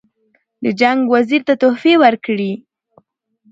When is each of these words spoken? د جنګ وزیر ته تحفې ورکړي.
د 0.63 0.65
جنګ 0.79 0.99
وزیر 1.13 1.41
ته 1.47 1.53
تحفې 1.61 1.93
ورکړي. 2.03 2.51